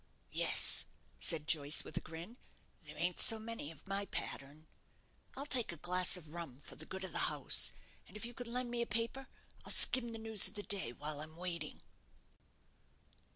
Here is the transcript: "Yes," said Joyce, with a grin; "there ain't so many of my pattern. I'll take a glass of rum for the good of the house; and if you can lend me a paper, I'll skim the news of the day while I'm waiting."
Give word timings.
"Yes," 0.31 0.85
said 1.19 1.45
Joyce, 1.47 1.83
with 1.83 1.95
a 1.95 1.99
grin; 2.01 2.37
"there 2.81 2.97
ain't 2.97 3.19
so 3.19 3.37
many 3.37 3.69
of 3.69 3.85
my 3.85 4.07
pattern. 4.07 4.65
I'll 5.37 5.45
take 5.45 5.71
a 5.71 5.77
glass 5.77 6.17
of 6.17 6.33
rum 6.33 6.59
for 6.61 6.75
the 6.75 6.87
good 6.87 7.03
of 7.03 7.11
the 7.11 7.19
house; 7.29 7.71
and 8.07 8.17
if 8.17 8.25
you 8.25 8.33
can 8.33 8.51
lend 8.51 8.71
me 8.71 8.81
a 8.81 8.87
paper, 8.87 9.27
I'll 9.63 9.71
skim 9.71 10.11
the 10.11 10.17
news 10.17 10.47
of 10.47 10.55
the 10.55 10.63
day 10.63 10.91
while 10.91 11.21
I'm 11.21 11.35
waiting." 11.35 11.83